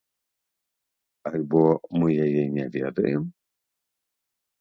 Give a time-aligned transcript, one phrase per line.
[1.29, 1.61] Альбо
[2.03, 3.23] мы яе не ведаем?